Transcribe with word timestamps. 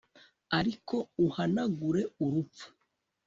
ariko 0.57 0.95
uhanagure 1.25 2.01
urupfu 2.23 2.65